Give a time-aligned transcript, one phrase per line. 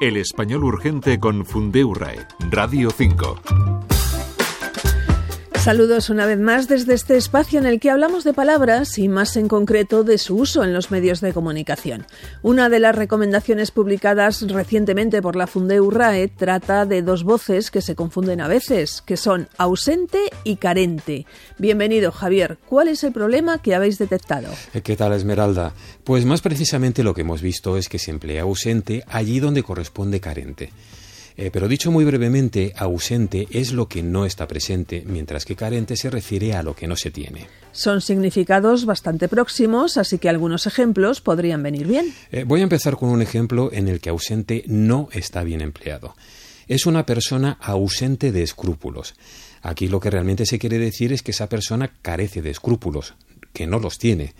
[0.00, 3.87] El español urgente con Fundeurae, Radio 5.
[5.58, 9.36] Saludos una vez más desde este espacio en el que hablamos de palabras y más
[9.36, 12.06] en concreto de su uso en los medios de comunicación.
[12.42, 17.96] Una de las recomendaciones publicadas recientemente por la Fundeurae trata de dos voces que se
[17.96, 21.26] confunden a veces, que son ausente y carente.
[21.58, 24.48] Bienvenido Javier, ¿cuál es el problema que habéis detectado?
[24.72, 25.74] Eh, ¿Qué tal Esmeralda?
[26.04, 30.20] Pues más precisamente lo que hemos visto es que se emplea ausente allí donde corresponde
[30.20, 30.70] carente.
[31.40, 35.96] Eh, pero dicho muy brevemente, ausente es lo que no está presente, mientras que carente
[35.96, 37.46] se refiere a lo que no se tiene.
[37.70, 42.12] Son significados bastante próximos, así que algunos ejemplos podrían venir bien.
[42.32, 46.16] Eh, voy a empezar con un ejemplo en el que ausente no está bien empleado.
[46.66, 49.14] Es una persona ausente de escrúpulos.
[49.62, 53.14] Aquí lo que realmente se quiere decir es que esa persona carece de escrúpulos,
[53.52, 54.34] que no los tiene.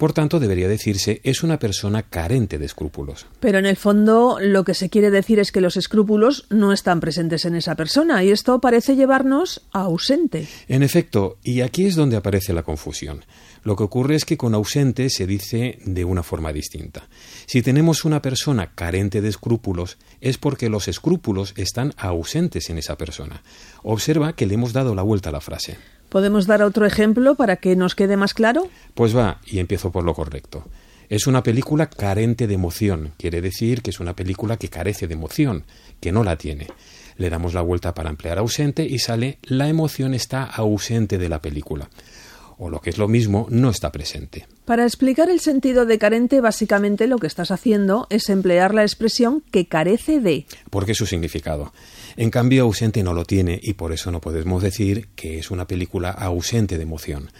[0.00, 3.26] Por tanto, debería decirse es una persona carente de escrúpulos.
[3.38, 7.00] Pero en el fondo lo que se quiere decir es que los escrúpulos no están
[7.00, 10.48] presentes en esa persona y esto parece llevarnos a ausente.
[10.68, 13.26] En efecto, y aquí es donde aparece la confusión.
[13.62, 17.06] Lo que ocurre es que con ausente se dice de una forma distinta.
[17.44, 22.96] Si tenemos una persona carente de escrúpulos, es porque los escrúpulos están ausentes en esa
[22.96, 23.42] persona.
[23.82, 25.76] Observa que le hemos dado la vuelta a la frase.
[26.10, 28.68] ¿Podemos dar otro ejemplo para que nos quede más claro?
[28.94, 30.64] Pues va, y empiezo por lo correcto.
[31.08, 33.12] Es una película carente de emoción.
[33.16, 35.64] Quiere decir que es una película que carece de emoción,
[36.00, 36.66] que no la tiene.
[37.16, 41.40] Le damos la vuelta para emplear ausente y sale la emoción está ausente de la
[41.40, 41.88] película
[42.60, 44.46] o lo que es lo mismo, no está presente.
[44.66, 49.42] Para explicar el sentido de carente, básicamente lo que estás haciendo es emplear la expresión
[49.50, 50.44] que carece de.
[50.68, 51.72] Porque es su significado.
[52.20, 55.66] En cambio, ausente no lo tiene y por eso no podemos decir que es una
[55.66, 57.30] película ausente de emoción.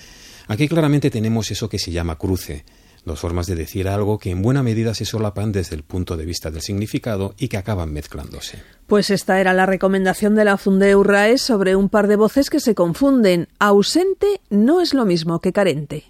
[0.48, 2.64] Aquí claramente tenemos eso que se llama cruce,
[3.04, 6.24] dos formas de decir algo que en buena medida se solapan desde el punto de
[6.24, 8.62] vista del significado y que acaban mezclándose.
[8.86, 12.58] Pues esta era la recomendación de la Fundeu RAE sobre un par de voces que
[12.58, 13.48] se confunden.
[13.58, 16.04] Ausente no es lo mismo que carente.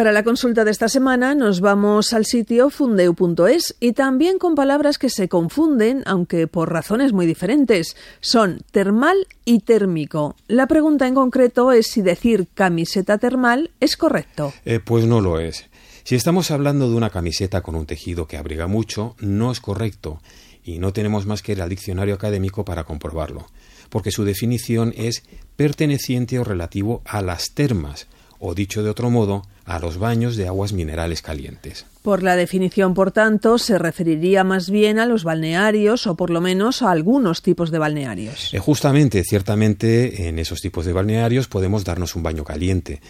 [0.00, 4.96] Para la consulta de esta semana nos vamos al sitio fundeu.es y también con palabras
[4.96, 7.96] que se confunden, aunque por razones muy diferentes.
[8.22, 10.36] Son termal y térmico.
[10.48, 14.54] La pregunta en concreto es si decir camiseta termal es correcto.
[14.64, 15.66] Eh, pues no lo es.
[16.04, 20.22] Si estamos hablando de una camiseta con un tejido que abriga mucho, no es correcto
[20.64, 23.48] y no tenemos más que ir al diccionario académico para comprobarlo,
[23.90, 25.24] porque su definición es
[25.56, 28.08] perteneciente o relativo a las termas,
[28.40, 31.86] o dicho de otro modo, a los baños de aguas minerales calientes.
[32.02, 36.40] Por la definición, por tanto, se referiría más bien a los balnearios o por lo
[36.40, 38.52] menos a algunos tipos de balnearios.
[38.52, 43.00] Eh, justamente, ciertamente, en esos tipos de balnearios podemos darnos un baño caliente,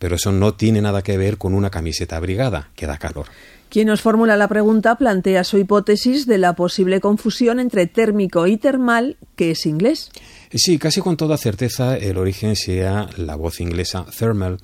[0.00, 3.26] pero eso no tiene nada que ver con una camiseta abrigada, que da calor.
[3.68, 8.56] Quien nos formula la pregunta plantea su hipótesis de la posible confusión entre térmico y
[8.56, 10.10] termal, que es inglés.
[10.54, 14.58] Sí, casi con toda certeza el origen sea la voz inglesa thermal,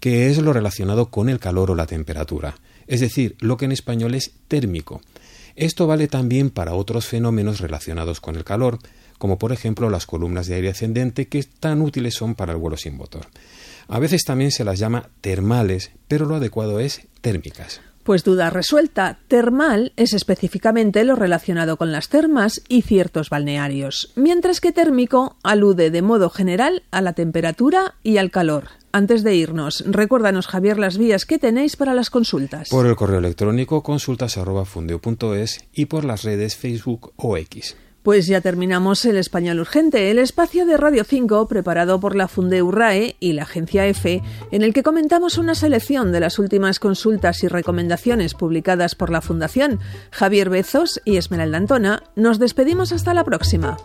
[0.00, 3.72] que es lo relacionado con el calor o la temperatura, es decir, lo que en
[3.72, 5.02] español es térmico.
[5.56, 8.78] Esto vale también para otros fenómenos relacionados con el calor,
[9.18, 12.78] como por ejemplo las columnas de aire ascendente que tan útiles son para el vuelo
[12.78, 13.26] sin motor.
[13.90, 17.80] A veces también se las llama termales, pero lo adecuado es térmicas.
[18.04, 19.18] Pues duda resuelta.
[19.26, 25.90] Termal es específicamente lo relacionado con las termas y ciertos balnearios, mientras que térmico alude
[25.90, 28.68] de modo general a la temperatura y al calor.
[28.92, 32.68] Antes de irnos, recuérdanos, Javier, las vías que tenéis para las consultas.
[32.68, 37.76] Por el correo electrónico consultas.fundeo.es y por las redes Facebook o X.
[38.02, 42.70] Pues ya terminamos el Español Urgente, el espacio de Radio 5 preparado por la Fundeu
[42.70, 47.44] RAE y la agencia EFE, en el que comentamos una selección de las últimas consultas
[47.44, 49.80] y recomendaciones publicadas por la Fundación.
[50.10, 53.76] Javier Bezos y Esmeralda Antona, nos despedimos hasta la próxima.